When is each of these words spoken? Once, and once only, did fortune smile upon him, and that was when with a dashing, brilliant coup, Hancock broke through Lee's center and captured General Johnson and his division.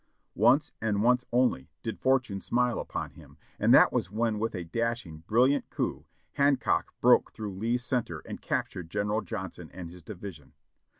Once, 0.33 0.71
and 0.81 1.03
once 1.03 1.25
only, 1.31 1.69
did 1.83 1.99
fortune 1.99 2.41
smile 2.41 2.79
upon 2.79 3.11
him, 3.11 3.37
and 3.59 3.71
that 3.71 3.93
was 3.93 4.09
when 4.09 4.39
with 4.39 4.55
a 4.55 4.63
dashing, 4.63 5.19
brilliant 5.27 5.69
coup, 5.69 6.05
Hancock 6.31 6.95
broke 7.01 7.31
through 7.33 7.53
Lee's 7.53 7.85
center 7.85 8.17
and 8.25 8.41
captured 8.41 8.89
General 8.89 9.21
Johnson 9.21 9.69
and 9.71 9.91
his 9.91 10.01
division. 10.01 10.53